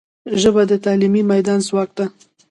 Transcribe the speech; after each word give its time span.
ژبه 0.41 0.63
د 0.69 0.73
تعلیمي 0.85 1.21
میدان 1.31 1.59
ځواک 1.67 1.89
ده 1.97 2.05